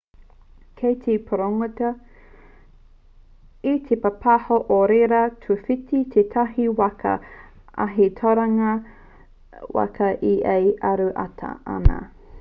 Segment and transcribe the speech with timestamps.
[0.77, 1.89] kei te pūrongotia
[3.73, 7.15] e te pāpāho o reira i tūwhiti tētahi waka
[7.89, 8.73] ahi tauranga
[9.81, 11.99] waka i a ia e aro atu ana